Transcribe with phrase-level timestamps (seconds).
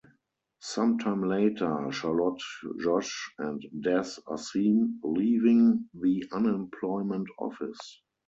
[0.61, 2.41] Some time later, Charlotte,
[2.79, 8.01] Josh, and Des are seen leaving the unemployment office.